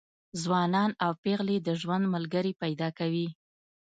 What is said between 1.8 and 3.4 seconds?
ژوند ملګري پیدا کوي.